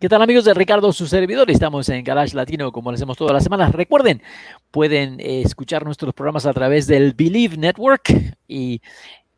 [0.00, 1.50] ¿Qué tal amigos de Ricardo, su servidor?
[1.50, 3.72] Estamos en Garage Latino como lo hacemos todas las semanas.
[3.72, 4.22] Recuerden,
[4.70, 8.80] pueden eh, escuchar nuestros programas a través del Believe Network y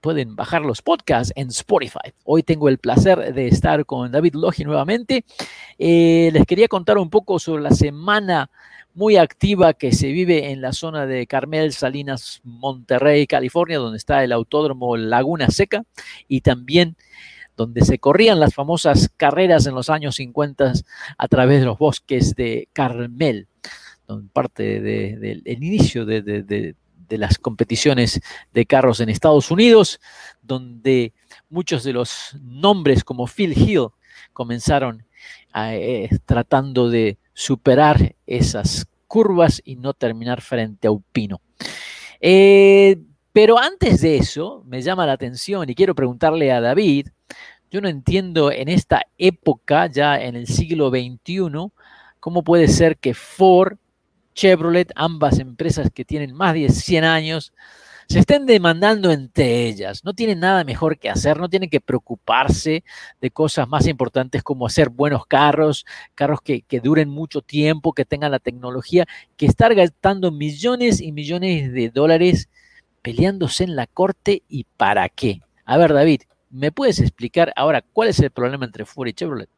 [0.02, 2.12] pueden bajar los podcasts en Spotify.
[2.24, 5.24] Hoy tengo el placer de estar con David Logi nuevamente.
[5.78, 8.50] Eh, les quería contar un poco sobre la semana
[8.92, 14.22] muy activa que se vive en la zona de Carmel, Salinas, Monterrey, California, donde está
[14.24, 15.84] el autódromo Laguna Seca
[16.28, 16.98] y también
[17.56, 20.72] donde se corrían las famosas carreras en los años 50
[21.18, 23.48] a través de los bosques de Carmel,
[24.32, 26.74] parte del inicio de,
[27.10, 28.20] las competiciones
[28.52, 30.00] de carros en Estados Unidos,
[30.42, 31.12] donde
[31.48, 33.88] muchos de los nombres como Phil Hill
[34.32, 35.04] comenzaron
[35.54, 41.40] eh, tratando de superar esas curvas y no terminar frente a un pino.
[42.20, 43.00] Eh,
[43.32, 47.08] pero antes de eso, me llama la atención y quiero preguntarle a David,
[47.70, 51.70] yo no entiendo en esta época, ya en el siglo XXI,
[52.18, 53.78] cómo puede ser que Ford,
[54.34, 57.52] Chevrolet, ambas empresas que tienen más de 100 años,
[58.08, 60.04] se estén demandando entre ellas.
[60.04, 62.82] No tienen nada mejor que hacer, no tienen que preocuparse
[63.20, 65.86] de cosas más importantes como hacer buenos carros,
[66.16, 71.12] carros que, que duren mucho tiempo, que tengan la tecnología, que estar gastando millones y
[71.12, 72.48] millones de dólares
[73.02, 75.40] peleándose en la corte y para qué.
[75.64, 79.48] A ver, David, ¿Me puedes explicar ahora cuál es el problema entre Ford y Chevrolet?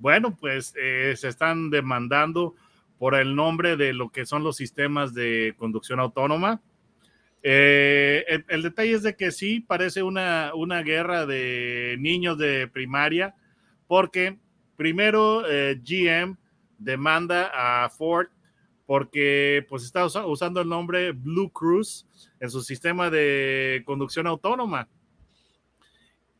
[0.00, 2.56] Bueno, pues eh, se están demandando
[2.98, 6.60] por el nombre de lo que son los sistemas de conducción autónoma.
[7.44, 13.36] Eh, el, detalle es de que sí, parece una, una guerra de niños de primaria,
[13.86, 14.36] porque
[14.76, 16.36] primero eh, GM
[16.78, 18.28] demanda a Ford
[18.92, 22.06] porque pues está usando el nombre Blue Cruise
[22.38, 24.86] en su sistema de conducción autónoma.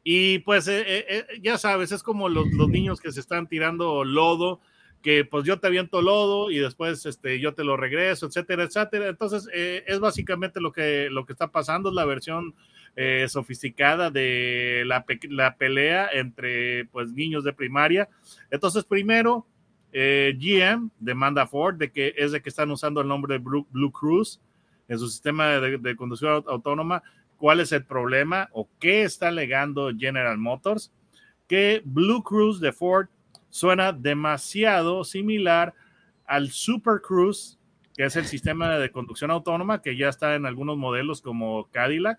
[0.04, 4.04] Y pues eh, eh, eh, ya sabes, es como los, niños que se están tirando
[4.04, 4.60] lodo,
[5.00, 9.08] que pues yo te aviento lodo y después este, yo te lo regreso, etcétera, etcétera.
[9.08, 12.54] Entonces es básicamente lo que, lo que está pasando, es la versión
[13.28, 18.10] sofisticada de la, la, pelea entre pues niños de primaria.
[18.50, 19.46] Entonces primero
[19.92, 23.66] GM demanda a Ford de que es de que están usando el nombre de Blue,
[23.70, 24.40] Blue Cruise
[24.88, 27.02] en su sistema de, de conducción autónoma.
[27.36, 30.92] Cuál es el problema o qué está alegando General Motors,
[31.46, 33.08] que Blue Cruise de Ford
[33.50, 35.74] suena demasiado similar
[36.26, 37.58] al Super Cruise,
[37.94, 42.18] que es el sistema de conducción autónoma que ya está en algunos modelos como Cadillac.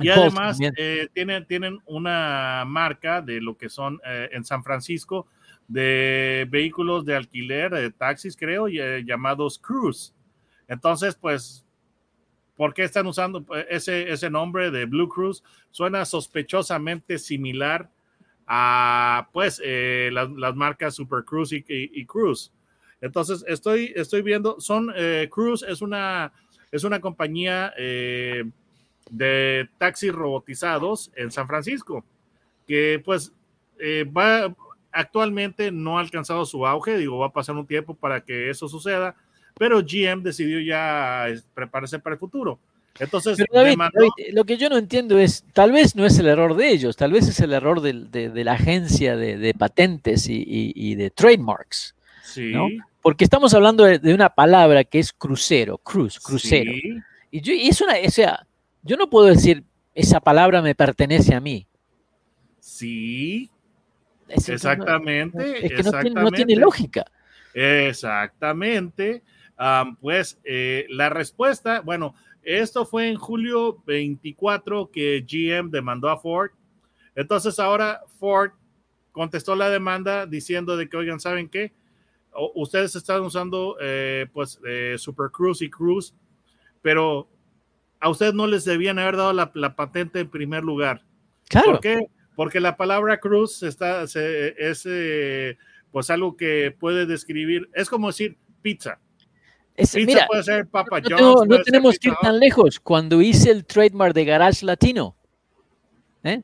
[0.00, 5.28] Y además eh, tienen, tienen una marca de lo que son eh, en San Francisco
[5.68, 10.14] de vehículos de alquiler, de taxis creo, eh, llamados Cruise.
[10.68, 11.66] Entonces, pues
[12.56, 15.42] ¿Por qué están usando eh, ese, ese nombre de Blue Cruise?
[15.70, 17.90] Suena sospechosamente similar
[18.46, 22.52] a pues eh, las, marcas Super Cruise y, Cruise.
[23.00, 26.32] Entonces estoy, estoy viendo, son eh, Cruise es una,
[26.72, 32.04] es una compañía de taxis robotizados en San Francisco
[32.66, 33.32] que pues
[34.16, 34.54] va
[34.96, 38.68] actualmente no ha alcanzado su auge, digo, va a pasar un tiempo para que eso
[38.68, 39.14] suceda,
[39.58, 42.58] pero GM decidió ya prepararse para el futuro.
[42.98, 43.38] Entonces,
[44.32, 47.12] lo que yo no entiendo es, tal vez no es el error de ellos, tal
[47.12, 51.94] vez es el error de, la agencia de, patentes y, de trademarks.
[52.24, 52.52] Sí.
[53.02, 56.72] Porque estamos hablando de, una palabra que es crucero, cruz, crucero.
[57.30, 58.46] Y, yo, es una, o sea,
[58.82, 59.62] yo no puedo decir,
[59.94, 61.66] esa palabra me pertenece a mí.
[62.60, 63.50] Sí.
[64.28, 65.66] Exactamente.
[65.66, 67.04] es que no tiene, no tiene lógica.
[67.54, 69.22] Exactamente
[70.00, 76.50] pues eh, la respuesta, bueno, esto fue en julio 24 que GM demandó a Ford.
[77.14, 78.52] Entonces ahora Ford
[79.12, 81.72] contestó la demanda diciendo de que, oigan, ¿saben qué?
[82.32, 86.14] o- ustedes están usando eh, pues eh, Super Cruise y Cruise,
[86.82, 87.28] pero
[87.98, 91.02] a ustedes no les debían haber dado la, la patente en primer lugar.
[91.48, 91.72] Claro.
[91.72, 92.06] ¿Por qué?
[92.36, 95.56] Porque la palabra cruz está, se- es eh,
[95.90, 99.00] pues algo que puede describir, es como decir pizza.
[99.74, 101.48] Es- Pizza mira, puede ser Papa no, John's.
[101.48, 102.78] no tenemos que ir tan lejos.
[102.78, 105.16] Cuando hice el trademark de Garage Latino,
[106.22, 106.42] ¿eh?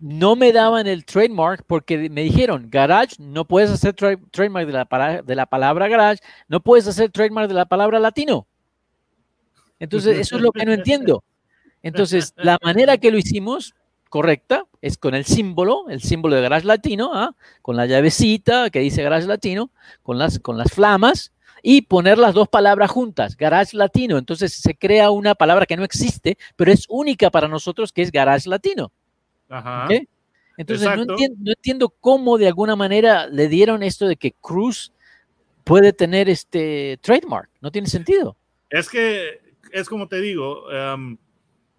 [0.00, 4.72] no me daban el trademark porque me dijeron, Garage, no puedes hacer tra- trademark de
[4.72, 8.46] la, de la palabra Garage, no puedes hacer trademark de la palabra Latino.
[9.80, 11.22] Entonces, eso es lo que no entiendo.
[11.82, 13.74] Entonces, la manera que lo hicimos,
[14.08, 17.34] correcta, es con el símbolo, el símbolo de Garage Latino, ¿ah?
[17.62, 19.70] con la llavecita que dice Garage Latino,
[20.02, 21.32] con las, con las flamas,
[21.62, 24.18] y poner las dos palabras juntas, Garage Latino.
[24.18, 28.12] Entonces se crea una palabra que no existe, pero es única para nosotros, que es
[28.12, 28.92] Garage Latino.
[30.56, 34.92] Entonces no entiendo, no entiendo cómo de alguna manera le dieron esto de que Cruz
[35.64, 37.48] puede tener este trademark.
[37.60, 38.36] No tiene sentido.
[38.70, 39.40] Es que
[39.72, 41.16] es como te digo, um,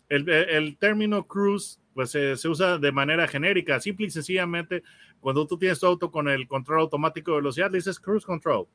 [0.10, 4.84] el, el término cruise pues eh, se usa de manera genérica, simple y sencillamente
[5.20, 8.68] cuando tú tienes tu auto con el control automático de velocidad, le dices cruise control.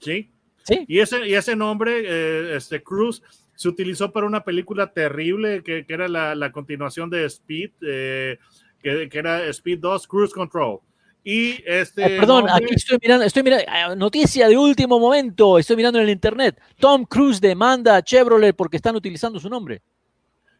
[0.00, 0.32] ¿Sí?
[0.64, 0.84] Sí.
[0.88, 3.22] Y ese, y ese nombre, eh, este Cruise,
[3.54, 8.36] se utilizó para una película terrible que, que era la, la continuación de Speed, eh,
[8.82, 10.80] que, que era Speed 2, Cruise Control.
[11.22, 12.16] Y este.
[12.16, 16.00] Eh, perdón, nombre- aquí estoy mirando, estoy mirando, ah, noticia de último momento, estoy mirando
[16.00, 16.60] en el internet.
[16.80, 19.82] Tom Cruise demanda a Chevrolet porque están utilizando su nombre.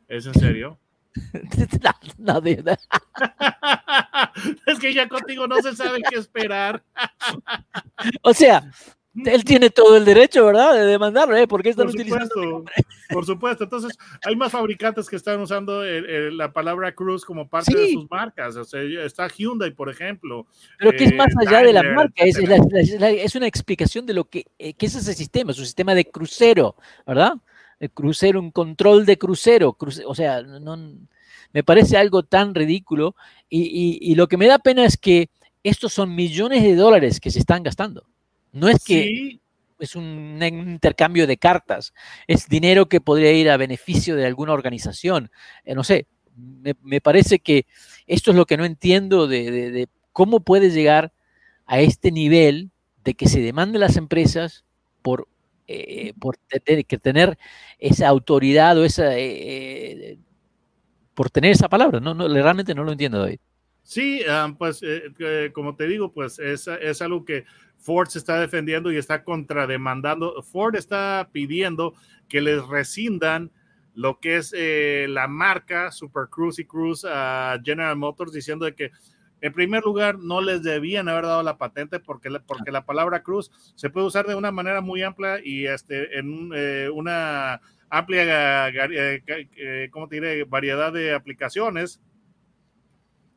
[0.06, 0.78] ¿Es en serio?
[1.82, 2.78] No, no, verdad.
[4.66, 6.82] es que ya contigo no se sabe qué esperar.
[8.22, 8.70] O sea,
[9.14, 10.72] él tiene todo el derecho, ¿verdad?
[10.74, 11.46] De demandarlo, ¿eh?
[11.46, 12.64] ¿Por qué están Por utilizando?
[13.10, 13.64] por supuesto.
[13.64, 17.92] Entonces, hay más fabricantes que están usando el- el- la palabra Cruise como parte de
[17.92, 18.56] sus marcas.
[18.56, 20.46] O sea, está Hyundai, por ejemplo.
[20.78, 22.64] Pero que es eh, más allá de la marca, es, etcétera.
[22.70, 25.58] la- la- la- es una explicación de lo que, eh, que es ese sistema, es
[25.58, 26.76] un sistema de crucero,
[27.06, 27.34] ¿verdad?
[27.82, 30.76] El crucero, un control de crucero, cruce- o sea, no,
[31.52, 33.16] me parece algo tan ridículo
[33.48, 35.30] y, y- y lo que me da pena es que
[35.64, 38.04] estos son millones de dólares que se están gastando.
[38.52, 39.40] No es que Sí,
[39.80, 41.92] es un, intercambio de cartas,
[42.28, 45.30] es dinero que podría ir a beneficio de alguna organización.
[45.64, 46.06] Eh, no sé,
[46.36, 47.66] me, me parece que
[48.06, 51.12] esto es lo que no entiendo de, de- de cómo puede llegar
[51.66, 52.70] a este nivel
[53.02, 54.64] de que se demande las empresas
[55.02, 55.26] por,
[55.72, 56.36] eh, por
[57.02, 57.38] tener
[57.78, 59.16] esa autoridad o esa...
[59.18, 60.18] eh,
[61.14, 63.38] por tener esa palabra, no, no, realmente no lo entiendo, David.
[63.82, 67.44] Sí, ah, pues eh, como te digo, pues es, es algo que
[67.78, 70.40] Ford se está defendiendo y está contrademandando.
[70.42, 71.94] Ford está pidiendo
[72.28, 73.50] que les rescindan
[73.94, 78.74] lo que es eh, la marca Super Cruise y Cruise a General Motors diciendo de
[78.74, 78.90] que
[79.42, 83.24] en primer lugar no les debían haber dado la patente porque la, porque la palabra
[83.24, 87.60] Cruise se puede usar de una manera muy amplia y este, en eh, una
[87.90, 92.00] amplia, eh, eh, ¿cómo te diré?, variedad de aplicaciones.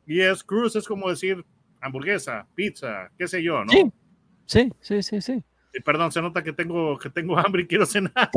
[0.06, 1.44] Y es cruise, es como decir
[1.82, 3.72] hamburguesa, pizza, qué sé yo, ¿no?
[3.72, 3.92] Sí,
[4.46, 5.44] sí, sí, sí, sí.
[5.84, 8.30] Perdón, se nota que tengo, que tengo hambre y quiero cenar.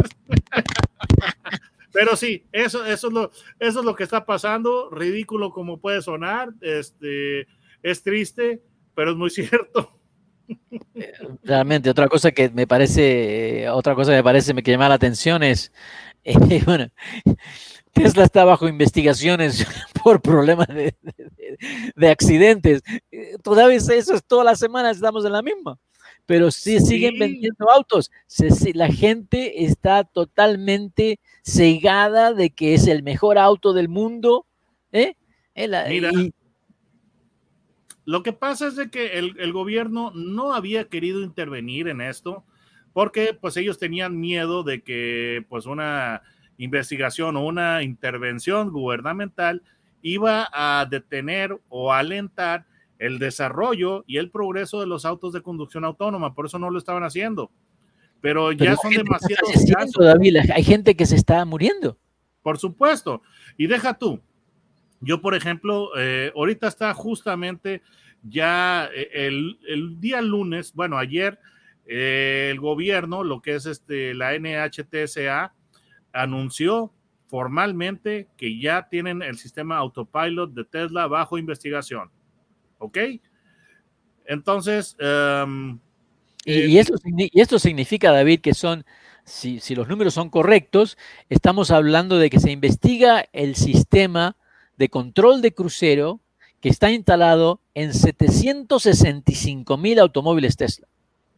[1.93, 4.91] Pero sí, eso, eso, es lo, eso es lo que está pasando.
[4.91, 6.51] Ridículo como puede sonar.
[6.61, 7.47] Este,
[7.83, 8.63] es triste,
[8.95, 9.93] pero es muy cierto.
[11.43, 14.95] Realmente, otra cosa que me parece, eh, otra cosa que me parece que llama la
[14.95, 15.73] atención es,
[16.25, 16.89] eh, bueno,
[17.93, 19.67] Tesla está bajo investigaciones
[20.03, 21.59] por problemas de, de-
[21.97, 22.83] de accidentes.
[23.11, 25.79] Eh, Todavía eso es todas las semanas estamos en la misma.
[26.27, 28.11] Pero sí, siguen vendiendo autos.
[28.27, 34.47] Se- se- la gente está totalmente cegada de que es el mejor auto del mundo.
[34.93, 35.15] ¿eh?
[35.55, 36.33] El- Mira, y-
[38.09, 42.43] Lo que pasa es de que el, el gobierno no había querido intervenir en esto
[42.95, 46.23] porque pues ellos tenían miedo de que pues una
[46.57, 49.63] investigación o una intervención gubernamental
[50.01, 52.65] iba a detener o alentar
[52.99, 56.79] el desarrollo y el progreso de los autos de conducción autónoma, por eso no lo
[56.79, 57.51] estaban haciendo.
[58.23, 59.95] Pero pero ya son demasiados casos.
[60.33, 61.99] La- hay gente que se está muriendo.
[62.41, 63.21] Por supuesto.
[63.59, 64.19] Y deja tú.
[65.01, 67.83] Yo, por ejemplo, eh, ahorita está justamente
[68.23, 71.39] ya eh, el, el día lunes, bueno, ayer,
[71.87, 75.55] eh, el gobierno, lo que es este, la NHTSA,
[76.13, 76.93] anunció
[77.29, 82.11] formalmente que ya tienen el sistema autopilot de Tesla bajo investigación.
[82.79, 82.99] ¿Ok?
[84.25, 85.79] Entonces, um,
[86.45, 88.85] Y, y esto, y esto significa, David, que son,
[89.25, 90.97] si, si los números son correctos,
[91.29, 94.37] estamos hablando de que se investiga el sistema
[94.79, 96.21] de control de crucero
[96.61, 100.89] que está instalado en 765 mil automóviles Tesla.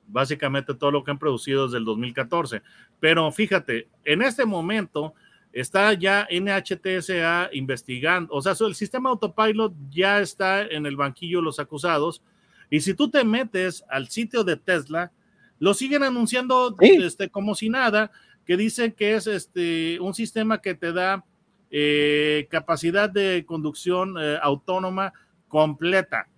[0.06, 2.62] básicamente todo lo que han producido desde el 2014.
[2.99, 5.14] Pero fíjate, en este momento
[5.52, 11.44] está ya NHTSA investigando, o sea, el sistema autopilot ya está en el banquillo de
[11.44, 12.23] los acusados.
[12.70, 15.12] Y si tú te metes al sitio de Tesla,
[15.59, 18.11] lo siguen anunciando este, como si nada,
[18.47, 21.25] que dicen que es este, un sistema que te da
[21.70, 25.12] eh, capacidad de conducción eh, autónoma
[25.48, 26.28] completa.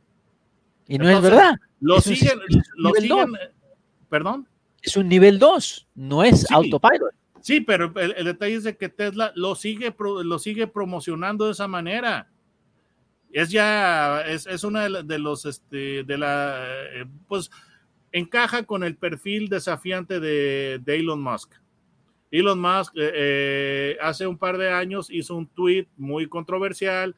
[0.86, 1.56] Y no es verdad.
[1.80, 2.40] Lo siguen,
[2.76, 3.32] lo siguen,
[4.08, 4.46] perdón.
[4.82, 7.14] Es un nivel 2, no es autopilot.
[7.40, 11.66] Sí, pero el, detalle es de que Tesla lo sigue, lo sigue promocionando de esa
[11.66, 12.28] manera.
[13.32, 16.56] Es ya, es, es una de, los, este, de la,
[16.92, 17.50] eh, pues,
[18.12, 21.54] encaja con el perfil desafiante de, Elon Musk.
[22.32, 27.14] Elon Musk eh, eh, hace un par de años hizo un tweet muy controversial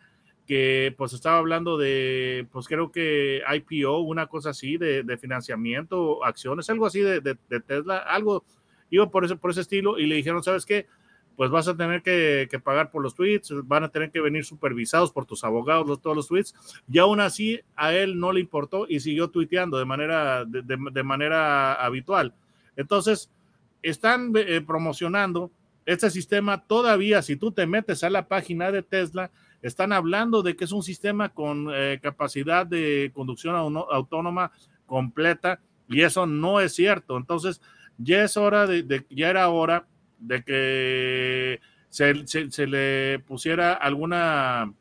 [0.47, 6.23] que pues estaba hablando de, pues creo que IPO, una cosa así, de, de financiamiento,
[6.23, 8.45] acciones, algo así de, de, Tesla, algo
[8.91, 10.87] iba por ese, por ese estilo y le dijeron, ¿sabes qué?
[11.37, 15.11] Pues vas a tener que, pagar por los tweets, van a tener que venir supervisados
[15.11, 16.55] por tus abogados, todos los tweets.
[16.89, 21.75] Y aún así a él no le importó y siguió tuiteando de manera, de, manera
[21.75, 22.35] habitual.
[22.77, 23.31] Entonces,
[23.85, 25.51] están eh, promocionando
[25.87, 30.57] este sistema todavía, si tú te metes a la página de Tesla, están hablando de
[30.57, 34.51] que es un sistema con eh, capacidad de conducción autónoma
[34.87, 37.17] completa y eso no es cierto.
[37.17, 37.61] Entonces,
[37.99, 39.87] ya es hora de, ya era hora
[40.19, 41.61] de que
[41.91, 44.73] se, le pusiera alguna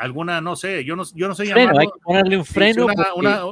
[0.00, 2.86] alguna, no sé, yo no, yo no sé llamarlo, hay que ponerle un freno.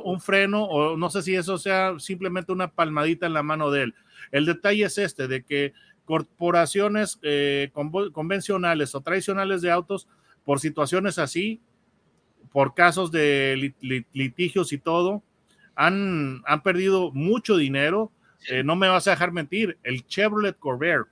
[0.04, 3.84] un freno, o no sé si eso sea simplemente una palmadita en la mano de
[3.84, 3.94] él.
[4.32, 5.72] El detalle es este, de que
[6.04, 10.08] corporaciones eh, convencionales o tradicionales de autos,
[10.44, 11.60] por situaciones así,
[12.50, 13.74] por casos de
[14.12, 15.22] litigios y todo,
[15.74, 18.10] han, han perdido mucho dinero
[18.46, 21.04] eh, no me vas a dejar mentir, el Chevrolet Corvair.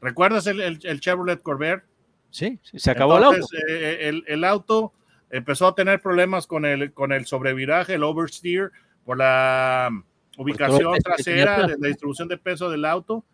[0.00, 1.84] ¿Recuerdas el, Chevrolet Corvair?
[2.30, 3.46] Sí, se acabó el auto.
[3.68, 4.92] Eh, el, auto
[5.30, 8.70] empezó a tener problemas con el, con el sobreviraje, el oversteer,
[9.04, 9.90] por la
[10.36, 13.24] ubicación trasera de la distribución de peso del auto.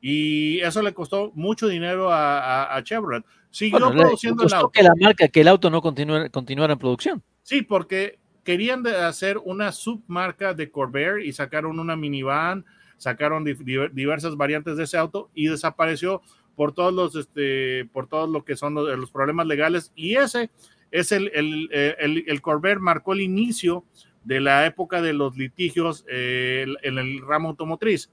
[0.00, 3.24] Y eso le costó mucho dinero a, Chevrolet.
[3.50, 4.70] Siguió produciendo el auto.
[4.70, 7.22] que la marca, que el auto no continuara en producción.
[7.42, 12.64] Sí, porque querían hacer una submarca de Corvair y sacaron una minivan,
[12.98, 16.22] sacaron diversas variantes de ese auto y desapareció
[16.56, 19.92] por todos los, este, por todo lo que son los, problemas legales.
[19.94, 20.50] Y ese
[20.90, 23.84] es el, el, el, Corvair marcó el inicio
[24.24, 28.10] de la época de los litigios eh, en el ramo automotriz.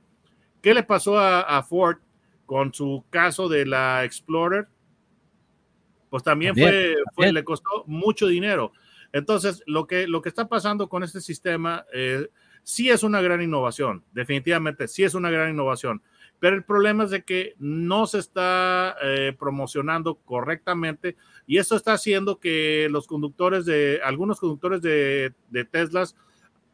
[0.62, 1.98] ¿Qué le pasó a, Ford
[2.46, 4.68] con su caso de la Explorer?
[6.10, 8.74] Pues también, fue, le costó mucho dinero.
[9.14, 12.28] Entonces, lo que, lo que está pasando con este sistema eh,
[12.64, 16.02] sí es una gran innovación, definitivamente sí es una gran innovación,
[16.42, 21.94] pero el problema es de que no se está eh, promocionando correctamente y eso está
[21.94, 26.16] haciendo que los conductores de, algunos conductores de, de Teslas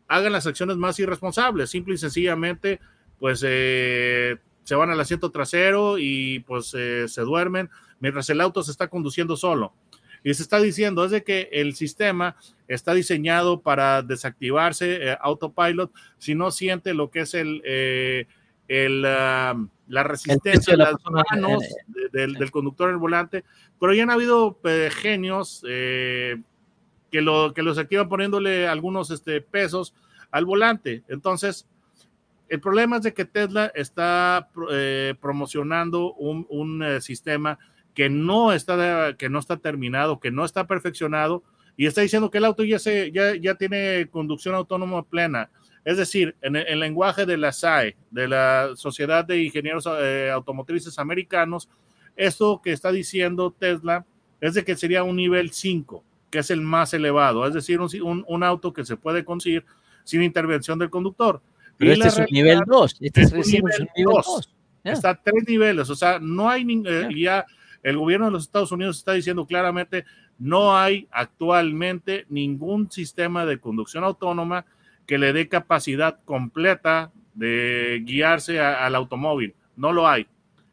[0.07, 2.79] hagan las acciones más irresponsables, simple y sencillamente,
[3.19, 7.69] pues eh, se van al asiento trasero y pues se duermen
[7.99, 9.73] mientras el auto se está conduciendo solo.
[10.23, 12.37] Y se está diciendo es de que el sistema
[12.69, 17.61] está diseñado para desactivarse eh, autopilot si no siente lo que es el,
[18.67, 21.63] eh, el la resistencia de las manos
[22.11, 23.45] del, conductor en el volante.
[23.79, 26.41] Pero ya han habido eh, genios que,
[27.11, 29.93] lo, que los activan poniéndole algunos este, pesos
[30.29, 31.03] al volante.
[31.07, 31.67] Entonces,
[32.49, 34.49] el problema es de que Tesla está
[35.21, 37.57] promocionando un, un sistema
[37.93, 41.43] que no está, que no está terminado, que no está perfeccionado,
[41.77, 45.49] y está diciendo que el auto ya, se, ya, ya tiene conducción autónoma plena.
[45.87, 50.99] Es decir, en el, lenguaje de la SAE, de la Sociedad de Ingenieros eh, Automotrices
[50.99, 51.69] Americanos,
[52.17, 54.05] esto que está diciendo Tesla
[54.41, 58.25] es de que sería un nivel 5, que es el más elevado, es decir, un,
[58.27, 59.63] un, auto que se puede conseguir
[60.03, 61.41] sin intervención del conductor.
[61.77, 64.53] Pero este es un nivel 2, este es, un nivel 2.
[64.83, 67.45] Está a tres niveles, o sea, no hay eh, ya
[67.81, 70.03] el gobierno de los Estados Unidos está diciendo claramente,
[70.37, 74.65] no hay actualmente ningún sistema de conducción autónoma
[75.07, 79.55] que le dé capacidad completa de guiarse al automóvil.
[79.75, 80.27] No lo hay.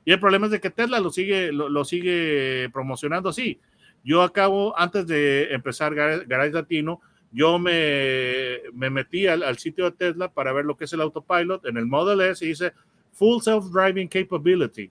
[0.04, 3.58] Y el problema es de que Tesla lo sigue, lo, sigue promocionando así.
[4.02, 7.00] Yo acabo, antes de empezar Garage Latino,
[7.32, 11.64] yo me, me metí al, sitio de Tesla para ver lo que es el autopilot
[11.66, 12.72] en el Model S y dice
[13.12, 14.90] Full Self-Driving Capability.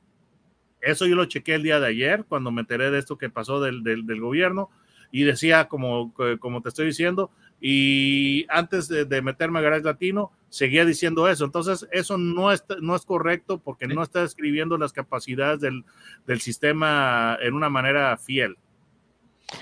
[0.81, 3.62] Eso yo lo chequé el día de ayer cuando me enteré de esto que pasó
[3.62, 4.69] del, del, gobierno
[5.12, 7.31] y decía, como, como te estoy diciendo,
[7.65, 11.46] y antes de, meterme a Garage Latino, seguía diciendo eso.
[11.46, 15.86] Entonces, eso no es, no es correcto porque no está describiendo las capacidades del,
[16.27, 18.58] del sistema en una manera fiel.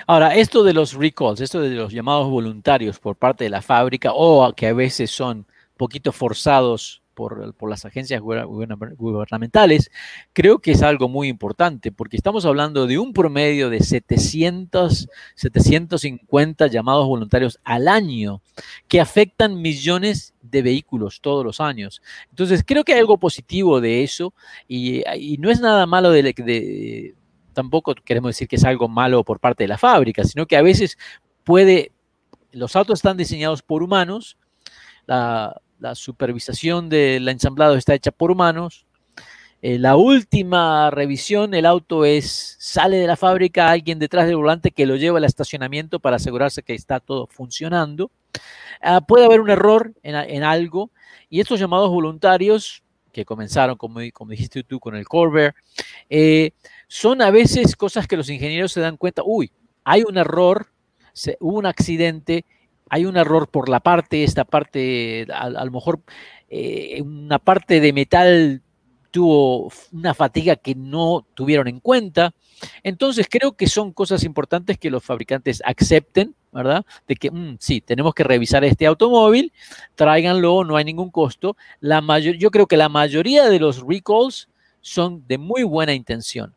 [0.07, 4.09] Ahora, esto de los recalls, esto de los llamados voluntarios por parte de la fábrica
[4.15, 5.45] o que a veces son
[5.77, 9.91] poquito forzados por, las agencias gubernamentales,
[10.33, 16.67] creo que es algo muy importante porque estamos hablando de un promedio de 700, 750
[16.67, 18.41] llamados voluntarios al año
[18.87, 22.01] que afectan millones de vehículos todos los años.
[22.29, 24.33] Entonces, creo que hay algo positivo de eso
[24.67, 25.03] y,
[25.39, 26.11] no es nada malo
[27.53, 30.61] tampoco queremos decir que es algo malo por parte de la fábrica, sino que a
[30.61, 30.97] veces
[31.43, 31.91] puede,
[32.51, 34.37] los autos están diseñados por humanos,
[35.05, 35.61] la,
[35.95, 38.85] supervisación del ensamblado está hecha por humanos,
[39.63, 44.71] eh, la última revisión, el auto es, sale de la fábrica, alguien detrás del volante
[44.71, 48.09] que lo lleva al estacionamiento para asegurarse que está todo funcionando.
[48.81, 50.89] Ah, puede haber un error en, algo
[51.29, 52.83] y estos llamados voluntarios
[53.13, 55.53] que comenzaron, como, como dijiste tú, con el Corvair,
[56.09, 56.51] eh,
[56.87, 59.51] son a veces cosas que los ingenieros se dan cuenta, uy,
[59.83, 60.71] hay un error,
[61.39, 62.45] hubo un accidente,
[62.91, 66.01] hay un error por la parte, esta parte, a, lo mejor
[66.49, 68.61] eh, una parte de metal
[69.11, 72.33] tuvo una fatiga que no tuvieron en cuenta.
[72.83, 76.85] Entonces creo que son cosas importantes que los fabricantes acepten, ¿verdad?
[77.07, 79.53] De que mm, sí, tenemos que revisar este automóvil,
[79.95, 81.55] tráiganlo, no hay ningún costo.
[82.37, 84.49] Yo creo que la mayoría de los recalls
[84.81, 86.53] son de muy buena intención.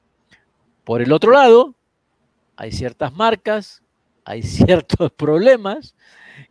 [0.82, 1.76] Por el otro lado,
[2.56, 3.83] hay ciertas marcas,
[4.24, 5.94] hay ciertos problemas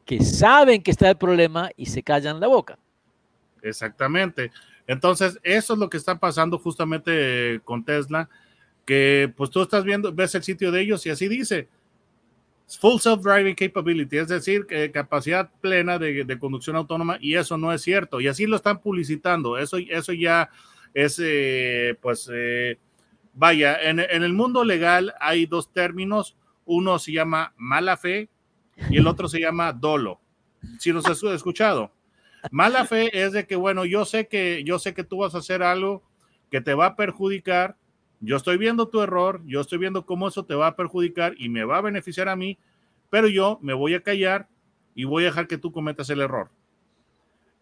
[0.05, 2.77] que saben que está el problema y se callan la boca.
[3.61, 4.51] Exactamente.
[4.87, 8.29] Entonces, eso es lo que está pasando justamente con Tesla,
[8.85, 11.69] que pues tú estás viendo, ves el sitio de ellos y así dice,
[12.67, 18.19] full self-driving capability, es decir, capacidad plena de, conducción autónoma y eso no es cierto.
[18.21, 19.57] Y así lo están publicitando.
[19.57, 20.49] Eso, eso ya
[20.93, 22.77] es, eh, pues, eh,
[23.33, 28.29] vaya, en, el mundo legal hay dos términos, uno se llama mala fe
[28.89, 30.19] y el otro se llama dolo.
[30.79, 31.91] Si nos has escuchado.
[32.51, 35.39] Mala fe es de que, bueno, yo sé que, yo sé que tú vas a
[35.39, 36.03] hacer algo
[36.51, 37.77] que te va a perjudicar,
[38.19, 41.49] yo estoy viendo tu error, yo estoy viendo cómo eso te va a perjudicar y
[41.49, 42.57] me va a beneficiar a mí,
[43.09, 44.47] pero yo me voy a callar
[44.93, 46.49] y voy a dejar que tú cometas el error.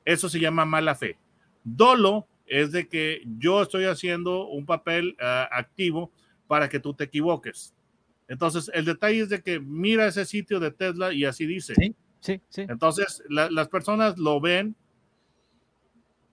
[0.04, 1.18] Eso se llama mala fe.
[1.64, 6.12] Dolo es de que yo estoy haciendo un papel ah, activo
[6.48, 7.74] para que tú te equivoques.
[8.32, 11.74] Entonces, el detalle es de que mira ese sitio de Tesla y así dice.
[11.76, 12.62] Sí, sí, sí.
[12.62, 14.74] Entonces, las personas lo ven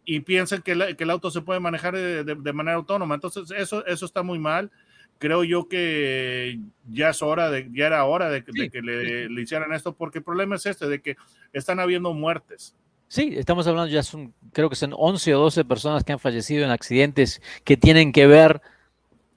[0.04, 3.16] y piensan que, el auto se puede manejar de, manera autónoma.
[3.16, 4.70] Entonces, eso, eso está muy mal.
[5.18, 9.72] Creo yo que ya es hora de, ya era hora de, que le, le, hicieran
[9.72, 11.16] esto, porque el problema es este, de que
[11.52, 12.76] están habiendo muertes.
[13.08, 16.64] Sí, estamos hablando ya son, creo que son 11 o 12 personas que han fallecido
[16.64, 18.62] en accidentes que tienen que ver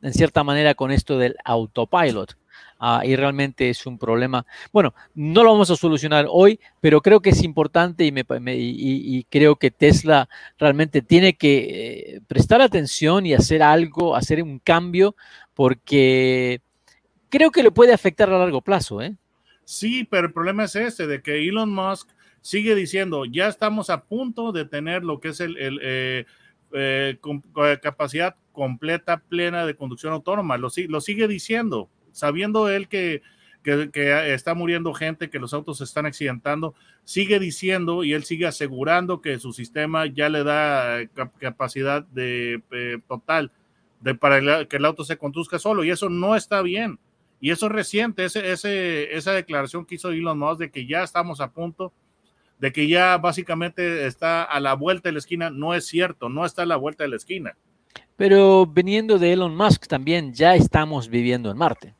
[0.04, 2.38] en cierta manera con esto del autopilot.
[2.84, 4.44] Ah, y realmente es un problema.
[4.74, 9.24] Bueno, no lo vamos a solucionar hoy, pero creo que es importante y, me, y,
[9.30, 15.16] creo que Tesla realmente tiene que eh, prestar atención y hacer algo, hacer un cambio,
[15.54, 16.62] porque
[17.30, 19.00] creo que le puede afectar a largo plazo.
[19.00, 19.16] ¿eh?
[19.64, 22.10] Sí, pero el problema es este, de que Elon Musk
[22.42, 26.26] sigue diciendo, ya estamos a punto de tener lo que es el, eh,
[26.74, 30.58] eh, eh, capacidad completa, plena de conducción autónoma.
[30.58, 33.22] Lo, lo sigue diciendo, sabiendo él que,
[33.64, 38.48] que, está muriendo gente, que los autos se están accidentando, sigue diciendo y él sigue
[38.48, 41.00] asegurando que su sistema ya le da
[41.40, 42.62] capacidad de
[43.08, 43.52] total
[44.02, 47.00] de para que el auto se conduzca solo y eso no está bien.
[47.40, 51.02] Y eso es reciente, ese, ese, esa declaración que hizo Elon Musk de que ya
[51.02, 51.92] estamos a punto
[52.60, 56.46] de que ya básicamente está a la vuelta de la esquina, no es cierto, no
[56.46, 57.58] está a la vuelta de la esquina.
[58.16, 61.96] Pero viniendo de Elon Musk también, ya estamos viviendo en Marte.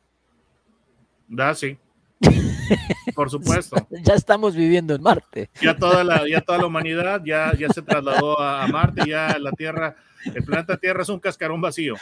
[1.32, 1.78] Da, sí.
[3.16, 3.76] Por supuesto.
[4.04, 5.50] ya estamos viviendo en Marte.
[5.62, 9.52] Ya toda la, ya toda la humanidad ya, ya se trasladó a, Marte, ya la
[9.54, 11.96] Tierra, el planeta Tierra es un cascarón vacío.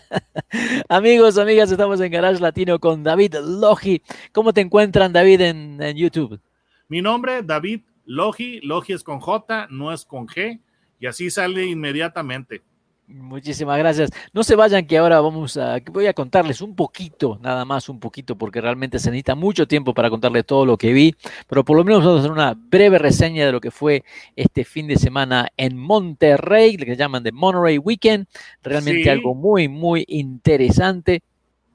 [0.88, 4.02] Amigos, amigas, estamos en Garage Latino con David Logi.
[4.32, 6.40] ¿Cómo te encuentran, David, en, en YouTube?
[6.88, 8.60] Mi nombre, David Logi.
[8.62, 10.60] Logi es con J, no es con G.
[10.98, 12.62] Y así sale inmediatamente.
[13.08, 14.10] Muchísimas gracias.
[14.32, 18.00] No se vayan que ahora vamos a, voy a contarles un poquito, nada más un
[18.00, 21.14] poquito, porque realmente se necesita mucho tiempo para contarles todo lo que vi,
[21.48, 24.02] pero por lo menos vamos a hacer una breve reseña de lo que fue
[24.34, 28.26] este fin de semana en Monterrey, lo que llaman de Monterrey Weekend,
[28.62, 31.22] realmente algo muy, muy interesante.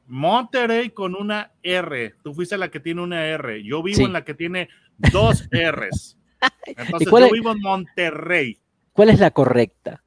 [0.07, 4.25] Monterrey con una R, tú fuiste la que tiene una R, yo vivo en la
[4.25, 4.67] que tiene
[4.97, 6.17] dos R's.
[6.65, 8.57] Entonces cuál yo es- vivo en Monterrey.
[8.91, 10.03] ¿Cuál es la correcta?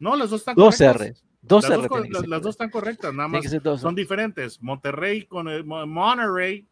[0.00, 1.10] No, las dos están Dos correctas.
[1.12, 1.24] R's.
[1.42, 3.44] Dos las, R dos, las- las dos están correctas, nada más
[3.80, 4.60] son diferentes.
[4.62, 6.66] Monterrey con el, Mo- Monterrey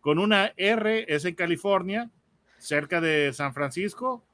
[0.00, 2.10] con una R es en California,
[2.58, 4.24] cerca de San Francisco.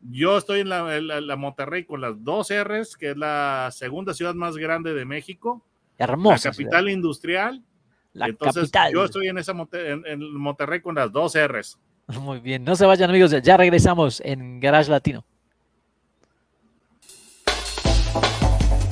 [0.00, 4.14] Yo estoy en la, la- la Monterrey con las dos R's, que es la segunda
[4.14, 5.64] ciudad más grande de México,
[5.98, 6.48] Hermosa.
[6.48, 7.54] la capital industrial.
[7.54, 7.66] ciudad.
[8.12, 8.92] La Entonces, capital.
[8.92, 11.78] yo estoy en esa en, en Monterrey con las dos R's.
[12.20, 12.64] Muy bien.
[12.64, 13.30] No se vayan, amigos.
[13.42, 15.24] Ya regresamos en Garage Latino.